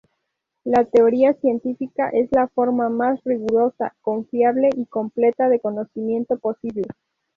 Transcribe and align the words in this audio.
La 0.63 0.83
teoría 0.83 1.35
científica 1.35 2.09
es 2.09 2.27
la 2.31 2.47
forma 2.47 2.89
más 2.89 3.23
rigurosa, 3.23 3.95
confiable 4.01 4.71
y 4.75 4.87
completa 4.87 5.47
de 5.47 5.59
conocimiento 5.59 6.39
posible. 6.39 6.87